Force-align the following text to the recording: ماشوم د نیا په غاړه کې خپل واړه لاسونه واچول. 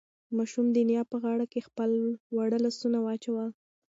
ماشوم 0.37 0.65
د 0.73 0.77
نیا 0.89 1.01
په 1.11 1.15
غاړه 1.23 1.45
کې 1.51 1.65
خپل 1.67 1.91
واړه 2.35 2.57
لاسونه 2.65 2.97
واچول. 3.01 3.49